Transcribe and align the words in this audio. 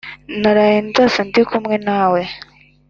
Naraye 0.41 0.77
ndose 0.89 1.19
ndikumwe 1.27 1.75
nawe 1.87 2.21